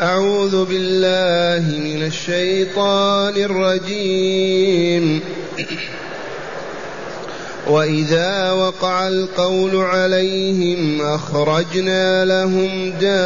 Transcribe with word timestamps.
أعوذ 0.00 0.64
بالله 0.64 1.78
من 1.78 2.06
الشيطان 2.06 3.36
الرجيم. 3.36 5.20
وإذا 7.66 8.50
وقع 8.50 9.08
القول 9.08 9.76
عليهم 9.76 11.00
أخرجنا 11.00 12.24
لهم 12.24 12.90
دابة 12.90 13.18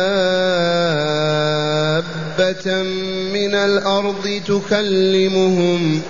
من 3.32 3.54
الأرض 3.54 4.40
تكلمهم. 4.46 6.02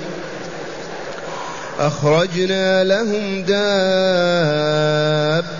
أخرجنا 1.78 2.84
لهم 2.84 3.42
دابة 3.42 5.59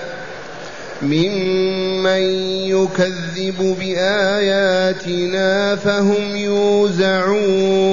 ممن 1.03 2.21
يكذب 2.69 3.75
بآياتنا 3.79 5.75
فهم 5.75 6.35
يوزعون 6.35 7.87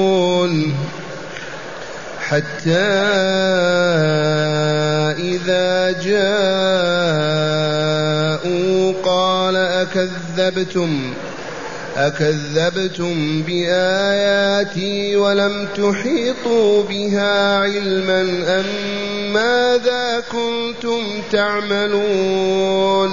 حتى 2.28 2.88
إذا 5.18 5.92
جاءوا 6.02 6.22
قال 9.04 9.56
أكذبتم 9.56 11.12
أكذبتم 11.96 13.42
بآياتي 13.42 15.16
ولم 15.16 15.68
تحيطوا 15.76 16.82
بها 16.82 17.56
علما 17.58 18.20
أم 18.48 18.64
ماذا 19.32 20.22
كنتم 20.32 21.02
تعملون 21.32 23.12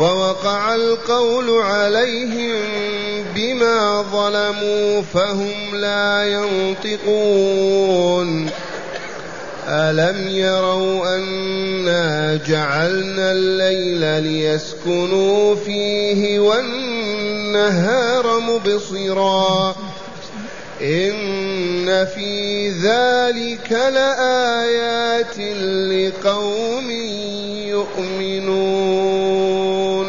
ووقع 0.00 0.74
القول 0.74 1.62
عليهم 1.62 2.56
بما 3.34 4.02
ظلموا 4.12 5.02
فهم 5.02 5.74
لا 5.74 6.24
ينطقون 6.84 8.50
ألم 9.68 10.28
يروا 10.28 11.16
أنا 11.16 12.36
جعلنا 12.46 13.32
الليل 13.32 14.22
ليسكنوا 14.22 15.54
فيه 15.54 16.40
والنهار 16.40 18.40
مبصرا 18.40 19.76
إن 20.82 22.06
في 22.14 22.70
ذلك 22.70 23.72
لآيات 23.72 25.38
لقوم 25.92 26.90
يؤمنون 28.30 30.06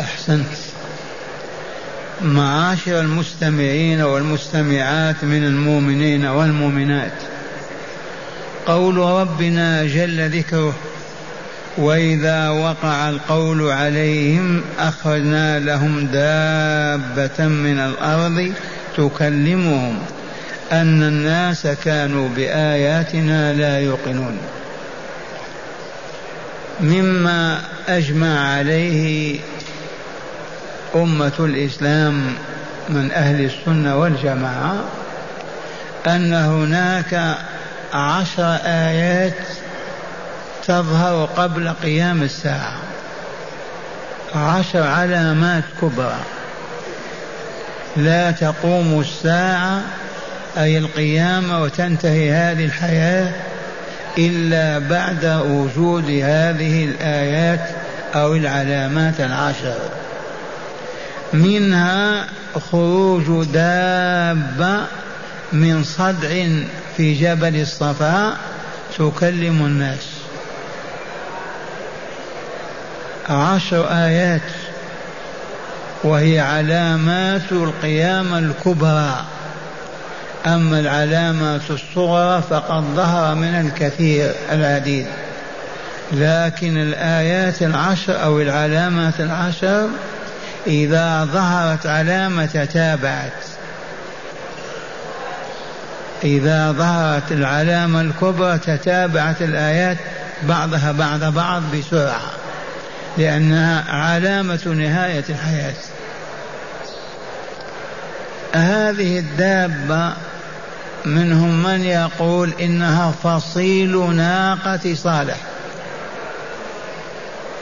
أحسنت. 0.00 0.46
معاشر 2.22 3.00
المستمعين 3.00 4.00
والمستمعات 4.00 5.24
من 5.24 5.44
المؤمنين 5.44 6.26
والمؤمنات. 6.26 7.12
قول 8.66 8.96
ربنا 8.96 9.86
جل 9.86 10.30
ذكره 10.30 10.74
واذا 11.78 12.48
وقع 12.48 13.08
القول 13.08 13.70
عليهم 13.70 14.62
اخرجنا 14.78 15.58
لهم 15.58 16.06
دابه 16.06 17.48
من 17.48 17.78
الأرض 17.78 18.52
تكلمهم 18.98 19.98
أن 20.72 21.02
الناس 21.02 21.66
كانوا 21.66 22.28
بآياتنا 22.28 23.52
لا 23.52 23.78
يوقنون. 23.78 24.38
مما 26.80 27.60
أجمع 27.88 28.54
عليه 28.54 29.38
أمة 30.94 31.32
الإسلام 31.40 32.34
من 32.88 33.12
أهل 33.12 33.44
السنة 33.44 33.96
والجماعة 33.96 34.84
أن 36.06 36.32
هناك 36.34 37.36
عشر 37.94 38.58
آيات 38.64 39.38
تظهر 40.66 41.24
قبل 41.24 41.68
قيام 41.68 42.22
الساعة 42.22 42.76
عشر 44.34 44.82
علامات 44.82 45.64
كبرى. 45.82 46.20
لا 47.98 48.30
تقوم 48.30 49.00
الساعة 49.00 49.82
أي 50.58 50.78
القيامة 50.78 51.62
وتنتهي 51.62 52.32
هذه 52.32 52.64
الحياة 52.64 53.32
إلا 54.18 54.78
بعد 54.78 55.24
وجود 55.24 56.04
هذه 56.04 56.84
الآيات 56.84 57.68
أو 58.14 58.34
العلامات 58.34 59.20
العشر. 59.20 59.78
منها 61.32 62.26
خروج 62.70 63.46
دابة 63.46 64.86
من 65.52 65.84
صدع 65.84 66.28
في 66.96 67.14
جبل 67.14 67.60
الصفا 67.60 68.36
تكلم 68.98 69.64
الناس. 69.64 70.06
عشر 73.28 73.88
آيات. 73.90 74.42
وهي 76.04 76.40
علامات 76.40 77.52
القيامة 77.52 78.38
الكبرى. 78.38 79.24
أما 80.46 80.80
العلامات 80.80 81.60
الصغرى 81.70 82.42
فقد 82.50 82.84
ظهر 82.96 83.34
من 83.34 83.54
الكثير 83.54 84.34
العديد 84.52 85.06
لكن 86.12 86.76
الآيات 86.76 87.62
العشر 87.62 88.22
أو 88.22 88.40
العلامات 88.40 89.20
العشر 89.20 89.88
إذا 90.66 91.24
ظهرت 91.24 91.86
علامة 91.86 92.46
تتابعت 92.46 93.32
إذا 96.24 96.72
ظهرت 96.72 97.32
العلامة 97.32 98.00
الكبرى 98.00 98.58
تتابعت 98.58 99.42
الآيات 99.42 99.96
بعضها 100.42 100.92
بعد 100.92 101.24
بعض 101.24 101.62
بسرعة. 101.74 102.37
لأنها 103.18 103.84
علامة 103.90 104.66
نهاية 104.66 105.24
الحياة. 105.28 105.74
هذه 108.52 109.18
الدابة 109.18 110.12
منهم 111.04 111.62
من 111.62 111.84
يقول 111.84 112.52
إنها 112.60 113.10
فصيل 113.22 114.14
ناقة 114.14 114.94
صالح. 114.94 115.36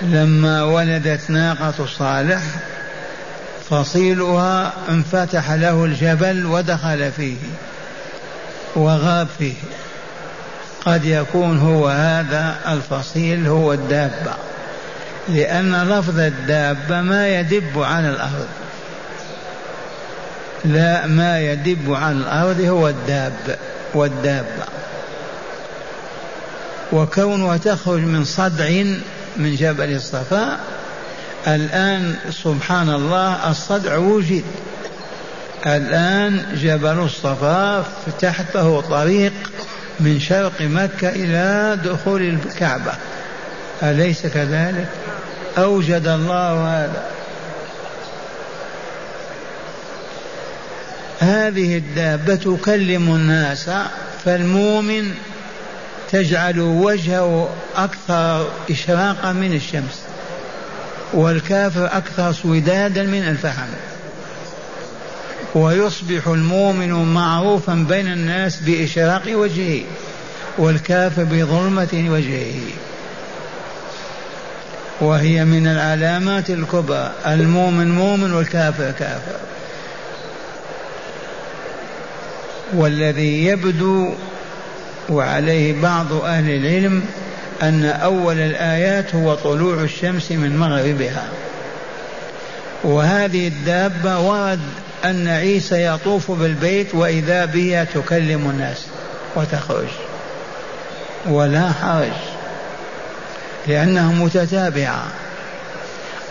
لما 0.03 0.63
ولدت 0.63 1.31
ناقة 1.31 1.87
صالح 1.99 2.43
فصيلها 3.71 4.73
انفتح 4.89 5.53
له 5.53 5.85
الجبل 5.85 6.47
ودخل 6.47 7.13
فيه 7.13 7.37
وغاب 8.77 9.29
فيه. 9.39 9.55
قد 10.87 11.05
يكون 11.05 11.59
هو 11.59 11.89
هذا 11.89 12.57
الفصيل 12.69 13.47
هو 13.47 13.73
الدابة. 13.73 14.35
لأن 15.29 15.89
لفظ 15.89 16.19
الدابة 16.19 17.01
ما 17.01 17.29
يدب 17.29 17.83
على 17.83 18.09
الأرض. 18.11 18.49
لا 20.65 21.07
ما 21.07 21.41
يدب 21.41 21.95
على 21.95 22.17
الأرض 22.17 22.61
هو 22.61 22.89
الداب 22.89 23.59
والدابة. 23.95 24.65
وكونها 26.93 27.57
تخرج 27.57 28.01
من 28.01 28.25
صدع 28.25 28.69
من 29.37 29.57
جبل 29.57 29.95
الصفا 29.95 30.59
الآن 31.47 32.15
سبحان 32.31 32.91
الله 32.91 33.51
الصدع 33.51 33.97
وجد. 33.97 34.45
الآن 35.67 36.47
جبل 36.55 36.99
الصفا 36.99 37.85
تحته 38.21 38.81
طريق 38.81 39.33
من 40.01 40.21
شرق 40.21 40.61
مكة 40.61 41.09
إلى 41.09 41.79
دخول 41.85 42.23
الكعبة. 42.23 42.93
أليس 43.83 44.27
كذلك؟ 44.27 44.89
أوجد 45.59 46.07
الله 46.07 46.69
هذا. 46.69 47.07
هذه 51.19 51.77
الدابة 51.77 52.35
تكلم 52.35 53.15
الناس 53.15 53.71
فالمؤمن 54.25 55.15
تجعل 56.13 56.61
وجهه 56.61 57.49
أكثر 57.77 58.49
إشراقا 58.71 59.33
من 59.33 59.55
الشمس 59.55 60.03
والكافر 61.13 61.87
أكثر 61.87 62.33
سودادا 62.33 63.03
من 63.03 63.23
الفحم 63.23 63.69
ويصبح 65.55 66.29
المؤمن 66.29 67.15
معروفا 67.15 67.87
بين 67.89 68.13
الناس 68.13 68.57
بإشراق 68.57 69.23
وجهه 69.29 69.83
والكافر 70.59 71.25
بظلمة 71.25 72.07
وجهه. 72.09 72.61
وهي 75.01 75.45
من 75.45 75.67
العلامات 75.67 76.51
الكبرى 76.51 77.13
المؤمن 77.27 77.91
مؤمن 77.91 78.33
والكافر 78.33 78.91
كافر. 78.91 79.37
والذي 82.75 83.47
يبدو 83.47 84.15
وعليه 85.09 85.83
بعض 85.83 86.13
أهل 86.13 86.51
العلم 86.51 87.05
أن 87.63 87.85
أول 87.85 88.39
الآيات 88.39 89.15
هو 89.15 89.35
طلوع 89.35 89.83
الشمس 89.83 90.33
من 90.33 90.57
مغربها. 90.57 91.29
وهذه 92.85 93.49
الدابة 93.49 94.21
ورد 94.21 94.61
أن 95.05 95.29
عيسى 95.29 95.87
يطوف 95.87 96.31
بالبيت 96.31 96.95
وإذا 96.95 97.45
بها 97.45 97.85
تكلم 97.85 98.51
الناس 98.51 98.87
وتخرج. 99.37 99.89
ولا 101.27 101.73
حرج. 101.73 102.36
لأنها 103.69 104.13
متتابعة. 104.13 105.05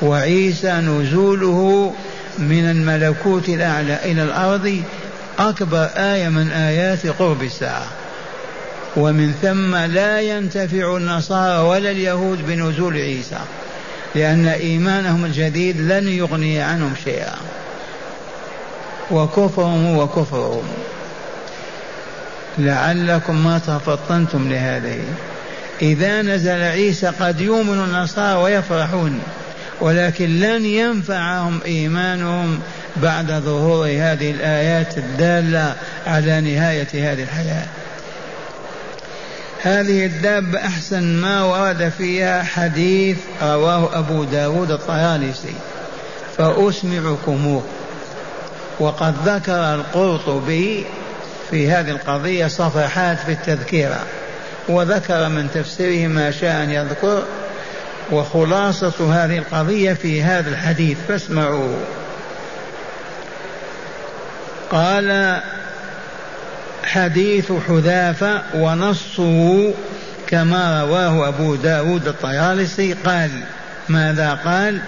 وعيسى 0.01 0.71
نزوله 0.71 1.93
من 2.37 2.69
الملكوت 2.71 3.49
الأعلى 3.49 3.99
إلى 4.05 4.23
الأرض 4.23 4.83
أكبر 5.39 5.89
آية 5.97 6.29
من 6.29 6.51
آيات 6.51 7.07
قرب 7.07 7.43
الساعة. 7.43 7.87
ومن 8.95 9.33
ثم 9.41 9.75
لا 9.75 10.21
ينتفع 10.21 10.97
النصارى 10.97 11.67
ولا 11.67 11.91
اليهود 11.91 12.47
بنزول 12.47 12.97
عيسى 12.97 13.39
لأن 14.15 14.47
إيمانهم 14.47 15.25
الجديد 15.25 15.77
لن 15.81 16.07
يغني 16.07 16.61
عنهم 16.61 16.93
شيئا. 17.03 17.35
وكفرهم 19.11 19.95
هو 19.95 20.07
كفرهم 20.07 20.63
لعلكم 22.57 23.43
ما 23.43 23.59
تفطنتم 23.59 24.49
لهذه. 24.49 24.99
إذا 25.81 26.21
نزل 26.21 26.61
عيسى 26.61 27.07
قد 27.07 27.41
يؤمن 27.41 27.83
النصارى 27.83 28.41
ويفرحون 28.41 29.21
ولكن 29.81 30.39
لن 30.39 30.65
ينفعهم 30.65 31.59
إيمانهم 31.65 32.59
بعد 32.95 33.31
ظهور 33.31 33.87
هذه 33.87 34.31
الآيات 34.31 34.97
الدالة 34.97 35.75
على 36.07 36.41
نهاية 36.41 36.87
هذه 36.93 37.23
الحياة. 37.23 37.65
هذه 39.61 40.05
الدابة 40.05 40.59
أحسن 40.59 41.03
ما 41.03 41.43
ورد 41.43 41.91
فيها 41.97 42.43
حديث 42.43 43.17
رواه 43.41 43.99
أبو 43.99 44.23
داود 44.23 44.71
الطيالسي 44.71 45.55
فأسمعكموه 46.37 47.63
وقد 48.79 49.15
ذكر 49.25 49.75
القرطبي 49.75 50.85
في 51.51 51.71
هذه 51.71 51.89
القضية 51.89 52.47
صفحات 52.47 53.17
في 53.19 53.31
التذكرة 53.31 53.99
وذكر 54.69 55.29
من 55.29 55.49
تفسيره 55.53 56.07
ما 56.07 56.31
شاء 56.31 56.63
أن 56.63 56.71
يذكر 56.71 57.23
وخلاصة 58.11 59.25
هذه 59.25 59.37
القضية 59.37 59.93
في 59.93 60.23
هذا 60.23 60.49
الحديث 60.49 60.97
فاسمعوا. 61.07 61.77
قال 64.71 65.39
حديث 66.83 67.51
حذافة 67.67 68.41
ونصه 68.55 69.73
كما 70.27 70.83
رواه 70.83 71.27
أبو 71.27 71.55
داود 71.55 72.07
الطيالسي. 72.07 72.93
قال 72.93 73.31
ماذا 73.89 74.39
قال؟ 74.45 74.79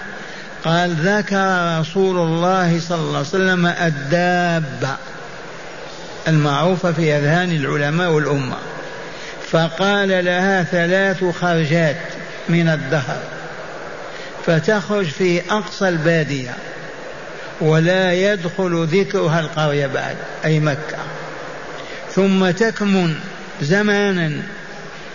قال 0.64 0.90
ذكر 0.90 1.78
رسول 1.80 2.16
الله 2.16 2.80
صلى 2.80 2.98
الله 2.98 3.18
عليه 3.18 3.28
وسلم 3.28 3.66
الدابة 3.66 4.96
المعروفة 6.28 6.92
في 6.92 7.16
أذهان 7.16 7.52
العلماء 7.52 8.10
والأمة. 8.10 8.56
فقال 9.50 10.24
لها 10.24 10.62
ثلاث 10.62 11.24
خرجات 11.24 11.96
من 12.48 12.68
الدهر 12.68 13.22
فتخرج 14.46 15.06
في 15.06 15.42
أقصى 15.50 15.88
البادية 15.88 16.54
ولا 17.60 18.12
يدخل 18.12 18.86
ذكرها 18.86 19.40
القرية 19.40 19.86
بعد 19.86 20.16
أي 20.44 20.60
مكة. 20.60 20.98
ثم 22.14 22.50
تكمن 22.50 23.14
زمانا 23.62 24.32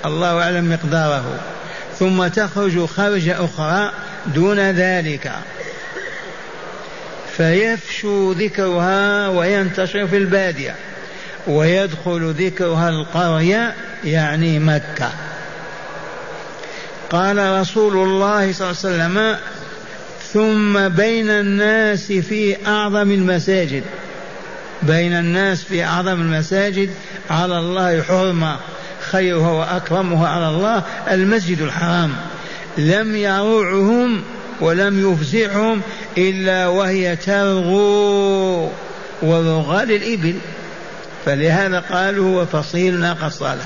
الله 0.06 0.42
أعلم 0.42 0.74
مقداره 0.74 1.40
ثم 2.00 2.28
تخرج 2.28 2.86
خرجة 2.86 3.46
أخرى 3.46 3.92
دون 4.26 4.60
ذلك. 4.60 5.32
فيفشو 7.38 8.32
ذكرها 8.32 9.28
وينتشر 9.28 10.08
في 10.08 10.18
البادية 10.18 10.76
ويدخل 11.48 12.34
ذكرها 12.38 12.90
القرية 12.90 13.74
يعني 14.06 14.60
مكة. 14.60 15.12
قال 17.10 17.60
رسول 17.62 17.94
الله 17.94 18.54
صلى 18.54 18.72
الله 18.72 18.78
عليه 18.84 19.14
وسلم 19.14 19.38
ثم 20.34 20.90
بين 20.90 21.30
الناس 21.30 22.12
في 22.12 22.68
أعظم 22.68 23.12
المساجد. 23.12 23.84
بين 24.84 25.14
الناس 25.14 25.64
في 25.64 25.84
أعظم 25.84 26.22
المساجد 26.22 26.90
على 27.30 27.60
الله 27.60 28.02
حرمة 28.02 28.58
خيرها 29.12 29.52
وأكرمها 29.52 30.28
على 30.28 30.50
الله 30.50 30.84
المسجد 31.12 31.62
الحرام. 31.62 32.16
لم 32.78 33.16
يروعهم 33.16 34.24
ولم 34.62 35.12
يفزعهم 35.12 35.82
إلا 36.18 36.68
وهي 36.68 37.16
ترغو 37.16 38.72
ورغال 39.22 39.92
الإبل 39.92 40.36
فلهذا 41.26 41.80
قالوا 41.80 42.42
هو 42.42 42.46
فصيل 42.46 43.00
ناقة 43.00 43.30
صالح 43.30 43.66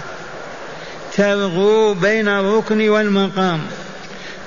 ترغو 1.18 1.94
بين 1.94 2.28
الركن 2.28 2.90
والمقام 2.90 3.62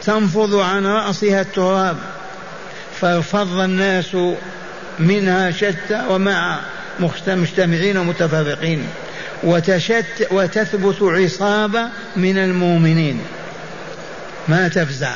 تنفض 0.02 0.55
عن 0.55 0.87
رأسها 0.87 1.40
التراب 1.40 1.96
فارفض 3.00 3.58
الناس 3.58 4.17
منها 4.99 5.50
شتى 5.50 6.05
ومع 6.11 6.61
مجتمعين 7.28 7.96
ومتفرقين 7.96 8.87
وتشت 9.43 10.28
وتثبت 10.31 11.02
عصابة 11.02 11.88
من 12.17 12.38
المؤمنين. 12.38 13.20
ما 14.49 14.69
تفزع. 14.69 15.14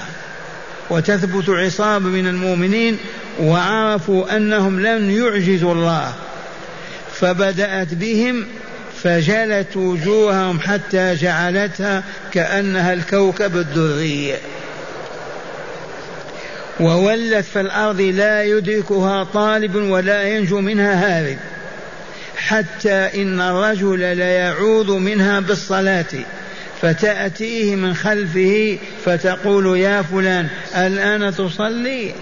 وتثبت 0.91 1.49
عصابة 1.49 2.09
من 2.09 2.27
المؤمنين 2.27 2.99
وعرفوا 3.41 4.37
أنهم 4.37 4.81
لن 4.81 5.11
يعجزوا 5.11 5.73
الله 5.73 6.13
فبدأت 7.13 7.95
بهم 7.95 8.47
فجلت 9.05 9.77
وجوههم 9.77 10.61
حتى 10.61 11.15
جعلتها 11.15 12.03
كأنها 12.33 12.93
الكوكب 12.93 13.57
الدري. 13.57 14.35
وولت 16.81 17.45
في 17.45 17.61
الأرض 17.61 18.01
لا 18.01 18.45
يدركها 18.45 19.25
طالب 19.25 19.75
ولا 19.75 20.23
ينجو 20.23 20.61
منها 20.61 20.95
هارب 20.95 21.39
حتى 22.37 23.23
إن 23.23 23.41
الرجل 23.41 24.17
ليعوذ 24.17 24.93
منها 24.93 25.41
بالصلاة 25.41 26.05
فتأتيه 26.83 27.77
من 27.77 27.95
خلفه 27.95 28.79
فتقول 29.05 29.79
يا 29.79 30.03
فلان 30.03 30.49
الآن 30.77 31.35
تصلي؟ 31.35 32.15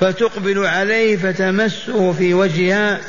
فتقبل 0.00 0.66
عليه 0.66 1.16
فتمسه 1.16 2.12
في 2.12 2.34
وجهها 2.34 3.00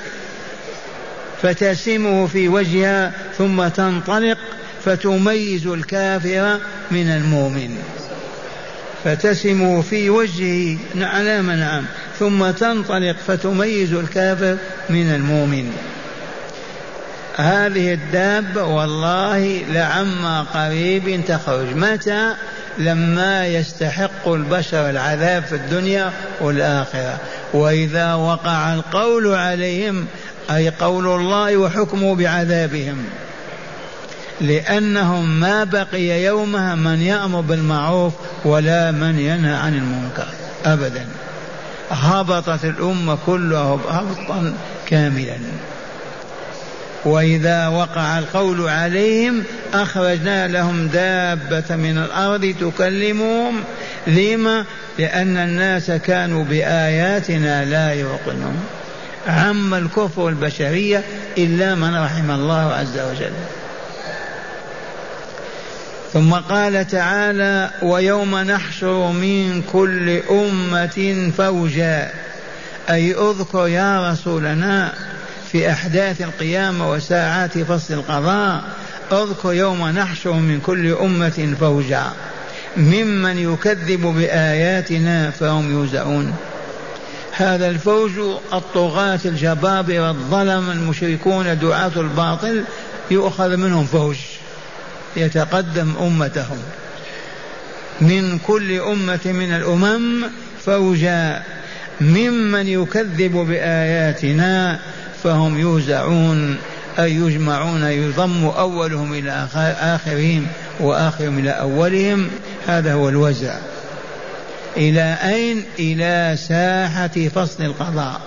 فتسمه 1.44 2.28
في 2.28 2.48
وجهها 2.48 3.12
ثم 3.38 3.68
تنطلق 3.68 4.38
فتميز 4.86 5.68
الكافر 5.68 6.60
من 6.92 7.08
المؤمن. 7.08 7.78
فتسمه 9.04 9.82
في 9.82 10.10
وجهه 10.10 10.78
نعم 10.96 11.52
نعم 11.52 11.84
ثم 12.20 12.52
تنطلق 12.52 13.16
فتميز 13.28 13.94
الكافر 13.94 14.58
من 14.90 15.16
المؤمن. 15.16 15.72
هذه 17.36 17.94
الدابة 17.94 18.64
والله 18.64 19.62
لعما 19.70 20.44
قريب 20.44 21.26
تخرج. 21.28 21.76
متى؟ 21.76 22.34
لما 22.78 23.48
يستحق 23.48 24.28
البشر 24.28 24.90
العذاب 24.90 25.44
في 25.44 25.56
الدنيا 25.56 26.12
والآخرة. 26.42 27.18
وإذا 27.54 28.14
وقع 28.14 28.74
القول 28.74 29.36
عليهم 29.36 30.08
أي 30.52 30.70
قول 30.70 31.08
الله 31.08 31.58
وحكمه 31.58 32.16
بعذابهم. 32.16 33.06
لأنهم 34.42 35.40
ما 35.40 35.64
بقي 35.64 36.24
يومها 36.24 36.76
من 36.76 37.02
يأمر 37.02 37.42
بالمعروف 37.42 38.14
ولا 38.46 38.92
من 38.92 39.20
ينهى 39.20 39.56
عن 39.56 39.74
المنكر. 39.74 40.28
أبدا. 40.66 41.06
هبطت 41.92 42.66
الأمة 42.66 43.18
كلها 43.26 43.80
هبطا 43.90 44.54
كاملا. 44.88 45.38
وإذا 47.06 47.68
وقع 47.68 48.20
القول 48.20 48.70
عليهم 48.70 49.44
أخرجنا 49.74 50.48
لهم 50.48 50.88
دابة 50.88 51.76
من 51.76 51.98
الأرض 51.98 52.56
تكلمهم. 52.62 53.64
لما؟ 54.08 54.66
لأن 55.00 55.38
الناس 55.38 55.92
كانوا 55.92 56.44
بآياتنا 56.44 57.66
لا 57.66 57.94
يوقنون. 57.94 58.64
عم 59.28 59.74
الكفر 59.74 60.22
والبشرية 60.22 61.04
إلا 61.38 61.76
من 61.76 61.96
رحم 61.96 62.32
الله 62.32 62.74
عز 62.74 63.00
وجل. 63.00 63.34
ثم 66.14 66.34
قال 66.34 66.88
تعالى 66.88 67.70
ويوم 67.82 68.36
نحشر 68.36 69.12
من 69.12 69.62
كل 69.72 70.20
أمة 70.30 71.32
فوجا. 71.38 72.10
أي 72.90 73.14
اذكر 73.14 73.68
يا 73.68 74.12
رسولنا 74.12 74.94
في 75.52 75.72
أحداث 75.72 76.22
القيامة 76.22 76.92
وساعات 76.92 77.58
فصل 77.58 77.94
القضاء 77.94 78.64
اذكر 79.12 79.54
يوم 79.54 79.90
نحشر 79.90 80.34
من 80.34 80.60
كل 80.60 80.94
أمة 80.94 81.56
فوجا. 81.60 82.04
ممن 82.78 83.38
يكذب 83.38 84.02
بآياتنا 84.02 85.32
فهم 85.32 85.72
يوزعون. 85.72 86.34
هذا 87.36 87.70
الفوج 87.70 88.12
الطغاة 88.54 89.20
الجبابرة 89.26 90.10
الظلم 90.10 90.70
المشركون 90.70 91.60
دعاة 91.60 91.92
الباطل 91.98 92.64
يؤخذ 93.12 93.58
منهم 93.58 93.86
فوج 93.86 94.18
يتقدم 95.18 95.94
أمتهم. 96.02 96.58
من 98.02 98.40
كل 98.40 98.80
أمة 98.80 99.20
من 99.26 99.54
الأمم 99.54 100.24
فوجا 100.66 101.44
ممن 102.02 102.68
يكذب 102.68 103.32
بآياتنا 103.32 104.80
فهم 105.24 105.60
يوزعون 105.60 106.58
أي 107.00 107.16
يجمعون 107.16 107.84
يضم 107.84 108.46
أولهم 108.46 109.14
إلى 109.14 109.48
آخرهم 109.82 110.48
وآخرهم 110.80 111.40
إلى 111.40 111.50
أولهم. 111.50 112.28
هذا 112.68 112.94
هو 112.94 113.10
الوزع. 113.10 113.56
إلى 114.78 115.18
أين؟ 115.24 115.64
إلى 115.80 116.38
ساحة 116.38 117.30
فصل 117.36 117.64
القضاء. 117.64 118.22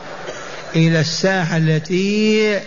إلى 0.77 1.01
الساحة 1.01 1.57
التي 1.57 2.61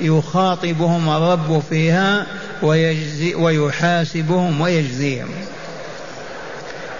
يخاطبهم 0.00 1.08
الرب 1.08 1.62
فيها 1.70 2.26
ويجزي 2.62 3.34
ويحاسبهم 3.34 4.60
ويجزيهم. 4.60 5.28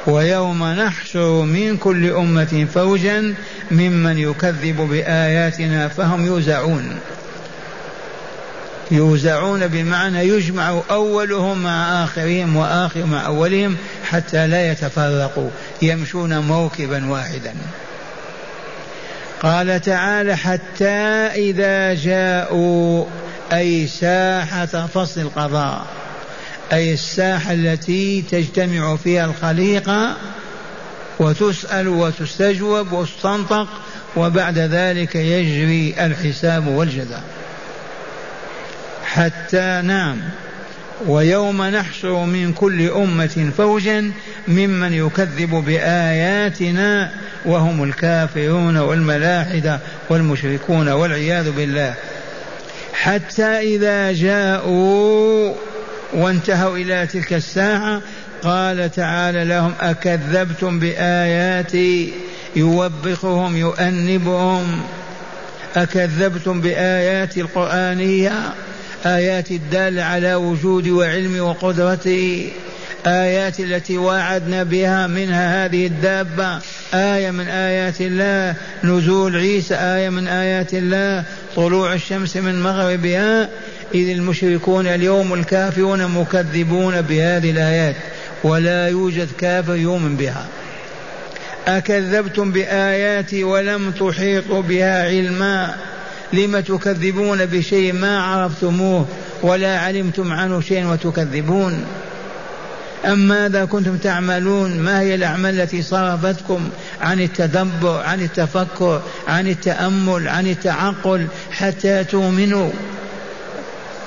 ويوم 0.07 0.65
نحشر 0.65 1.43
من 1.43 1.77
كل 1.77 2.11
أمة 2.11 2.67
فوجا 2.75 3.35
ممن 3.71 4.19
يكذب 4.19 4.77
بآياتنا 4.77 5.89
فهم 5.89 6.27
يوزعون. 6.27 6.99
يوزعون 8.91 9.67
بمعنى 9.67 10.29
يجمع 10.29 10.81
أولهم 10.91 11.63
مع 11.63 12.05
آخرهم 12.05 12.57
وآخر 12.57 13.07
مع 13.07 13.27
أولهم 13.27 13.77
حتى 14.11 14.47
لا 14.47 14.73
يتفرقوا 14.73 15.51
يمشون 15.83 16.39
موكبا 16.39 17.11
واحدا. 17.11 17.55
قال 19.43 19.81
تعالى 19.81 20.37
حتى 20.37 20.95
إذا 21.35 21.95
جاءوا 21.95 23.05
أي 23.53 23.87
ساحة 23.87 24.67
فصل 24.67 25.21
القضاء 25.21 25.87
أي 26.73 26.93
الساحة 26.93 27.53
التي 27.53 28.23
تجتمع 28.23 28.97
فيها 28.97 29.25
الخليقة 29.25 30.17
وتسأل 31.19 31.89
وتستجوب 31.89 32.93
وتستنطق 32.93 33.69
وبعد 34.17 34.59
ذلك 34.59 35.15
يجري 35.15 35.95
الحساب 36.01 36.67
والجزاء. 36.67 37.23
حتى 39.15 39.83
نعم 39.85 40.17
ويوم 41.07 41.63
نحشر 41.63 42.25
من 42.25 42.53
كل 42.53 42.91
أمة 42.91 43.53
فوجا 43.57 44.11
ممن 44.49 44.93
يكذب 44.93 45.51
بآياتنا 45.51 47.11
وهم 47.45 47.85
الكافرون 47.85 48.77
والملاحدة 48.77 49.81
والمشركون 50.11 50.89
والعياذ 50.89 51.51
بالله. 51.51 51.95
حتى 52.93 53.45
إذا 53.45 54.13
جاءوا 54.13 55.55
وانتهوا 56.13 56.77
إلى 56.77 57.07
تلك 57.07 57.33
الساعة 57.33 58.03
قال 58.43 58.91
تعالى 58.91 59.45
لهم 59.45 59.73
أكذبتم 59.81 60.79
بآياتي؟ 60.79 62.13
يوبخهم 62.57 63.57
يؤنبهم. 63.57 64.83
أكذبتم 65.77 66.61
بآياتي 66.61 67.41
القرآنية؟ 67.41 68.33
آيات 69.07 69.51
الدالة 69.51 70.03
على 70.03 70.35
وجود 70.35 70.89
وعلم 70.89 71.41
وقدرته 71.41 72.49
آيات 73.07 73.61
التي 73.61 73.99
وعدنا 73.99 74.63
بها 74.63 75.07
منها 75.07 75.65
هذه 75.65 75.87
الدابة. 75.87 76.59
آية 76.95 77.31
من 77.31 77.49
آيات 77.49 78.01
الله 78.01 78.55
نزول 78.85 79.37
عيسى. 79.37 79.75
آية 79.75 80.09
من 80.09 80.29
آيات 80.29 80.75
الله 80.75 81.25
طلوع 81.57 81.95
الشمس 81.95 82.37
من 82.37 82.63
مغربها. 82.63 83.49
إذ 83.95 84.09
المشركون 84.09 84.87
اليوم 84.87 85.35
الكافرون 85.35 86.07
مكذبون 86.07 87.01
بهذه 87.01 87.51
الآيات 87.51 87.97
ولا 88.45 88.89
يوجد 88.89 89.29
كافر 89.39 89.77
يؤمن 89.77 90.17
بها. 90.17 90.47
أكذبتم 91.67 92.53
بآياتي 92.53 93.45
ولم 93.45 93.91
تحيطوا 93.91 94.63
بها 94.63 95.05
علما. 95.05 95.75
لم 96.33 96.61
تكذبون 96.61 97.47
بشيء 97.47 97.93
ما 97.93 98.23
عرفتموه 98.23 99.07
ولا 99.43 99.79
علمتم 99.79 100.33
عنه 100.33 100.61
شيئا 100.61 100.87
وتكذبون. 100.87 101.85
أم 103.05 103.19
ماذا 103.29 103.65
كنتم 103.65 103.97
تعملون؟ 103.97 104.79
ما 104.79 105.01
هي 105.01 105.15
الأعمال 105.15 105.61
التي 105.61 105.83
صرفتكم 105.83 106.69
عن 107.01 107.21
التدبر 107.21 108.01
عن 108.01 108.21
التفكر 108.21 109.03
عن 109.29 109.49
التأمل 109.49 110.29
عن 110.29 110.47
التعقل 110.47 111.27
حتى 111.51 112.05
تؤمنوا؟ 112.05 112.71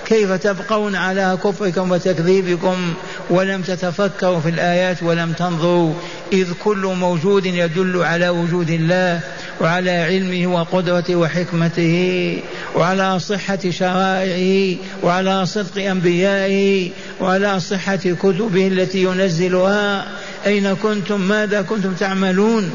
كيف 0.06 0.32
تبقون 0.32 0.96
على 0.96 1.38
كفركم 1.44 1.92
وتكذيبكم 1.92 2.94
ولم 3.30 3.62
تتفكروا 3.62 4.40
في 4.40 4.50
الآيات 4.50 5.04
ولم 5.04 5.34
تنظروا؟ 5.34 5.94
إذ 6.34 6.54
كل 6.64 6.96
موجود 7.00 7.46
يدل 7.46 8.04
على 8.04 8.30
وجود 8.30 8.70
الله 8.70 9.20
وعلى 9.62 9.92
علمه 9.92 10.48
وقدرته 10.48 11.16
وحكمته 11.16 12.40
وعلى 12.76 13.20
صحة 13.20 13.60
شرائعه 13.70 14.78
وعلى 15.04 15.46
صدق 15.46 15.84
أنبيائه 15.84 16.90
وعلى 17.22 17.60
صحة 17.60 17.96
كتبه 17.96 18.68
التي 18.68 19.04
ينزلها. 19.04 20.06
أين 20.46 20.76
كنتم؟ 20.76 21.22
ماذا 21.22 21.62
كنتم 21.62 21.94
تعملون؟ 21.94 22.74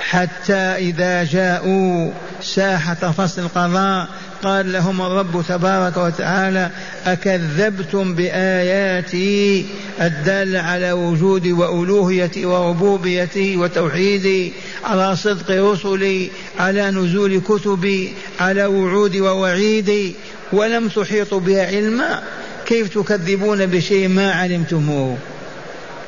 حتى 0.00 0.54
إذا 0.54 1.24
جاءوا 1.24 2.10
ساحة 2.42 2.94
فصل 2.94 3.42
القضاء 3.42 4.08
قال 4.42 4.72
لهم 4.72 5.02
الرب 5.02 5.44
تبارك 5.48 5.96
وتعالى 5.96 6.70
أكذبتم 7.06 8.14
بآياتي 8.14 9.66
الدالة 10.00 10.58
على 10.58 10.92
وجودي 10.92 11.52
وألوهيتي 11.52 12.46
وربوبيتي 12.46 13.56
وتوحيدي 13.56 14.52
على 14.84 15.16
صدق 15.16 15.50
رسلي 15.50 16.30
على 16.58 16.90
نزول 16.90 17.40
كتبي 17.40 18.12
على 18.40 18.66
وعودي 18.66 19.20
ووعيدي 19.20 20.14
ولم 20.52 20.88
تحيطوا 20.88 21.40
بها 21.40 21.66
علما؟ 21.66 22.22
كيف 22.66 22.98
تكذبون 22.98 23.66
بشيء 23.66 24.08
ما 24.08 24.32
علمتموه؟ 24.32 25.16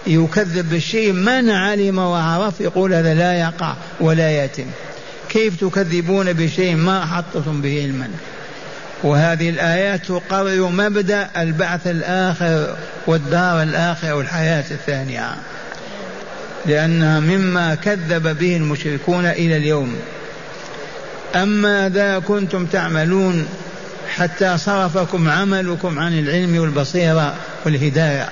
يكذب 0.07 0.71
بالشيء 0.71 1.13
من 1.13 1.51
علم 1.51 1.99
وعرف 1.99 2.61
يقول 2.61 2.95
هذا 2.95 3.15
لا 3.15 3.41
يقع 3.41 3.75
ولا 4.01 4.45
يتم. 4.45 4.67
كيف 5.35 5.61
تكذبون 5.61 6.33
بشيء 6.33 6.77
ما 6.77 7.07
حطتم 7.07 7.61
به 7.61 7.83
علما؟ 7.83 8.09
وهذه 9.03 9.51
الآيات 9.51 10.07
تقرر 10.07 10.69
مبدأ 10.69 11.29
البعث 11.37 11.87
الآخر 11.87 12.77
والدار 13.07 13.63
الآخرة 13.63 14.15
والحياة 14.15 14.65
الثانية. 14.71 15.31
لأنها 16.67 17.21
مما 17.21 17.75
كذب 17.75 18.39
به 18.39 18.57
المشركون 18.57 19.27
إلى 19.27 19.57
اليوم. 19.57 19.97
أما 21.35 21.89
ذا 21.89 22.19
كنتم 22.19 22.67
تعملون 22.67 23.47
حتى 24.15 24.59
صرفكم 24.59 25.29
عملكم 25.29 25.99
عن 25.99 26.19
العلم 26.19 26.59
والبصيرة 26.59 27.35
والهداية 27.67 28.29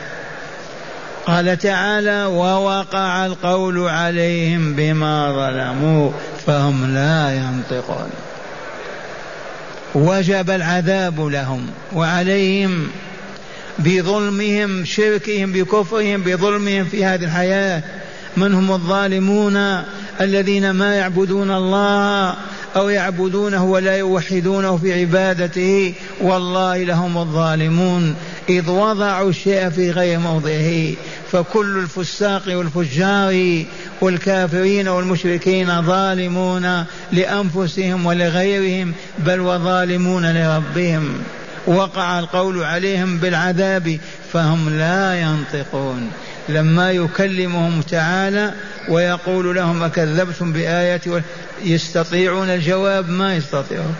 قال 1.27 1.59
تعالى 1.59 2.25
ووقع 2.25 3.27
القول 3.27 3.89
عليهم 3.89 4.75
بما 4.75 5.33
ظلموا 5.33 6.11
فهم 6.47 6.95
لا 6.95 7.35
ينطقون. 7.37 8.11
وجب 9.95 10.51
العذاب 10.51 11.21
لهم 11.21 11.67
وعليهم 11.93 12.89
بظلمهم 13.79 14.85
شركهم 14.85 15.53
بكفرهم 15.53 16.23
بظلمهم 16.23 16.85
في 16.85 17.05
هذه 17.05 17.25
الحياة. 17.25 17.83
من 18.37 18.55
هم 18.55 18.73
الظالمون 18.73 19.83
الذين 20.21 20.71
ما 20.71 20.95
يعبدون 20.95 21.51
الله 21.51 22.35
أو 22.77 22.89
يعبدونه 22.89 23.65
ولا 23.65 23.97
يوحدونه 23.97 24.77
في 24.77 25.01
عبادته؟ 25.01 25.95
والله 26.21 26.85
لهم 26.85 27.19
الظالمون. 27.19 28.15
إذ 28.49 28.71
وضعوا 28.71 29.31
الشيء 29.31 29.71
في 29.71 29.91
غير 29.91 30.19
موضعه 30.19 30.95
فكل 31.33 31.79
الفساق 31.79 32.43
والفجار 32.47 33.65
والكافرين 34.01 34.89
والمشركين 34.89 35.83
ظالمون 35.83 36.85
لأنفسهم 37.13 38.07
ولغيرهم 38.07 38.93
بل 39.19 39.41
وظالمون 39.41 40.33
لربهم. 40.33 41.23
وقع 41.67 42.19
القول 42.19 42.65
عليهم 42.65 43.19
بالعذاب 43.19 43.99
فهم 44.33 44.79
لا 44.79 45.21
ينطقون. 45.21 46.11
لما 46.49 46.91
يكلمهم 46.91 47.83
تعالى 47.83 48.55
ويقول 48.89 49.57
لهم 49.57 49.83
أكذبتم 49.83 50.53
بآياتي 50.53 51.23
يستطيعون 51.65 52.49
الجواب 52.49 53.09
ما 53.09 53.37
يستطيعون. 53.37 53.95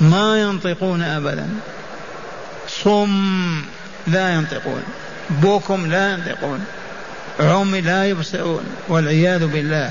ما 0.00 0.40
ينطقون 0.40 1.02
أبدا. 1.02 1.48
صم 2.84 3.62
لا 4.06 4.34
ينطقون 4.34 4.82
بوكم 5.30 5.86
لا 5.86 6.12
ينطقون 6.12 6.64
عمي 7.40 7.80
لا 7.80 8.04
يبصرون 8.08 8.64
والعياذ 8.88 9.46
بالله. 9.46 9.90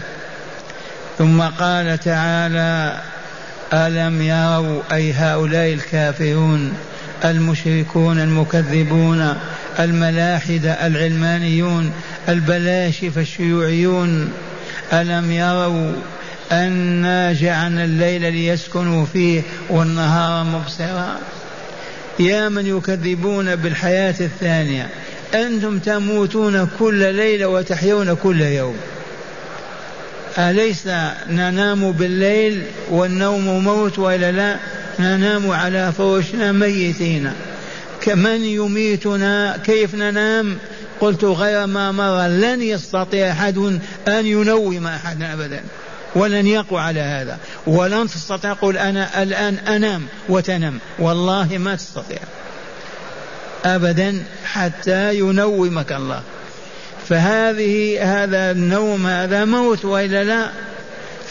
ثم 1.18 1.42
قال 1.42 2.00
تعالى 2.00 3.02
ألم 3.74 4.22
يروا 4.22 4.82
أي 4.92 5.14
هؤلاء 5.14 5.74
الكافرون 5.74 6.74
المشركون 7.26 8.20
المكذبون 8.20 9.38
الملاحدة 9.80 10.88
العلمانيون 10.88 11.92
البلاشفة 12.30 13.22
الشيوعيون؟ 13.22 14.32
ألم 14.94 15.32
يروا 15.32 15.92
أنا 16.52 17.34
جعلنا 17.34 17.84
الليل 17.84 18.34
ليسكنوا 18.34 19.06
فيه 19.06 19.42
والنهار 19.70 20.44
مبصرا؟ 20.44 21.18
يا 22.20 22.50
من 22.50 22.78
يكذبون 22.78 23.56
بالحياة 23.56 24.16
الثانية. 24.20 24.90
أنتم 25.34 25.80
تموتون 25.80 26.70
كل 26.80 27.16
ليلة 27.16 27.48
وتحيون 27.48 28.14
كل 28.16 28.42
يوم. 28.42 28.76
أليس 30.38 30.88
ننام 31.30 31.92
بالليل 31.92 32.64
والنوم 32.90 33.64
موت 33.64 34.00
وإلا 34.00 34.32
لا؟ 34.32 34.56
ننام 35.00 35.52
على 35.52 35.92
فرشنا 35.98 36.52
ميتين. 36.52 37.32
كمن 38.02 38.44
يميتنا؟ 38.44 39.58
كيف 39.66 39.96
ننام؟ 39.96 40.58
قلت 41.00 41.24
غير 41.24 41.66
ما 41.66 41.92
مر 41.92 42.28
لن 42.28 42.62
يستطيع 42.62 43.32
أحد 43.32 43.58
أن 44.08 44.26
ينوم 44.26 44.88
أحدا 44.88 45.34
أبدا. 45.34 45.62
ولن 46.16 46.48
يقوى 46.48 46.82
على 46.82 47.00
هذا. 47.00 47.38
ولن 47.68 48.08
تستطيع. 48.08 48.54
قل 48.54 48.78
أنا 48.78 49.24
الآن 49.24 49.56
أنام 49.56 50.08
وتنم 50.30 50.80
والله 51.00 51.58
ما 51.58 51.76
تستطيع. 51.76 52.20
أبدا 53.66 54.24
حتى 54.46 55.16
ينومك 55.16 55.92
الله. 55.92 56.22
فهذه 57.10 58.00
هذا 58.02 58.52
النوم 58.52 59.08
هذا 59.08 59.46
موت 59.46 59.86
وإلا 59.86 60.24
لا. 60.24 60.50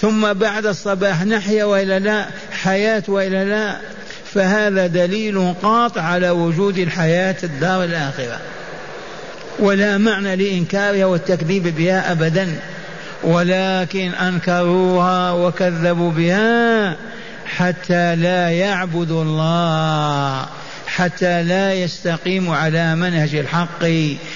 ثم 0.01 0.33
بعد 0.33 0.67
الصباح 0.67 1.25
نحيا 1.25 1.65
وإلا 1.65 1.99
لا. 1.99 2.27
حياة 2.53 3.03
وإلا 3.09 3.45
لا. 3.45 3.77
فهذا 4.35 4.87
دليل 4.87 5.55
قاطع 5.63 6.03
على 6.03 6.31
وجود 6.31 6.79
الحياة 6.79 7.37
الدار 7.43 7.85
الآخرة. 7.85 8.41
ولا 9.59 9.99
معنى 9.99 10.37
لإنكارها 10.37 11.05
والتكذيب 11.05 11.77
بها 11.77 12.13
ابدا. 12.13 12.49
ولكن 13.23 14.11
أنكروها 14.15 15.33
وكذبوا 15.33 16.11
بها 16.11 16.97
حتى 17.47 18.17
لا 18.17 18.51
يعبدوا 18.51 19.23
الله 19.23 20.47
حتى 20.87 21.43
لا 21.43 21.75
يستقيم 21.75 22.51
على 22.51 22.97
منهج 22.97 23.35
الحق 23.35 23.85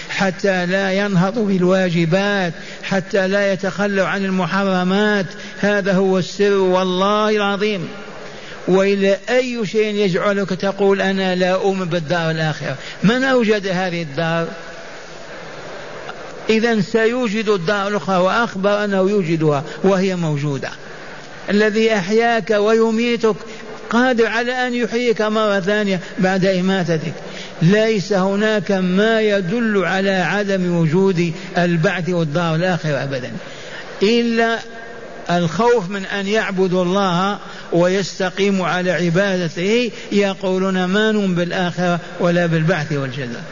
حتى 0.09 0.67
لا 0.67 0.93
ينهض 0.93 1.39
بالواجبات 1.39 2.53
حتى 2.83 3.29
لا 3.29 3.53
يتخلوا 3.53 4.07
عن 4.07 4.25
المحرمات. 4.25 5.27
هذا 5.61 5.93
هو 5.93 6.19
السر 6.19 6.53
والله 6.53 7.37
العظيم. 7.37 7.89
وإلى 8.69 9.19
أي 9.29 9.67
شيء 9.67 9.95
يجعلك 9.95 10.49
تقول 10.49 11.01
أنا 11.01 11.35
لا 11.35 11.51
أؤمن 11.51 11.85
بالدار 11.85 12.31
الآخرة؟ 12.31 12.77
من 13.03 13.25
أوجد 13.25 13.67
هذه 13.67 14.03
الدار؟ 14.03 14.47
إذا 16.51 16.81
سيوجد 16.81 17.49
الدار 17.49 17.89
الأخرى 17.89 18.17
وأخبر 18.17 18.85
أنه 18.85 19.11
يوجدها 19.11 19.65
وهي 19.85 20.17
موجودة. 20.17 20.71
الذي 21.51 21.95
أحياك 21.95 22.51
ويميتك 22.51 23.37
قادر 23.91 24.27
على 24.27 24.67
أن 24.67 24.75
يحييك 24.75 25.23
مرة 25.23 25.61
ثانية 25.61 26.01
بعد 26.19 26.45
إماتتك 26.45 27.13
ليس 27.63 28.13
هناك 28.13 28.73
ما 28.73 29.21
يدل 29.21 29.85
على 29.85 30.11
عدم 30.11 30.77
وجود 30.77 31.33
البعث 31.59 32.09
والدار 32.09 32.55
الآخرة 32.55 33.03
أبدا. 33.03 33.31
إلا 34.03 34.59
الخوف 35.31 35.91
من 35.91 36.05
أن 36.05 36.27
يعبدوا 36.27 36.85
الله 36.85 37.39
ويستقيموا 37.73 38.67
على 38.67 38.91
عبادته 38.91 39.91
يقولون 40.13 40.85
ما 40.85 41.13
نؤمن 41.13 41.35
بالآخرة 41.35 42.01
ولا 42.21 42.47
بالبعث 42.47 42.93
والجزاء. 42.93 43.45